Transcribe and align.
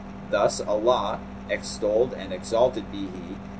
'[FN#233] 0.01 0.31
Thus 0.31 0.61
Allah 0.61 1.19
(extolled 1.47 2.13
and 2.15 2.33
exalted 2.33 2.91
be 2.91 3.01
He!) 3.05 3.35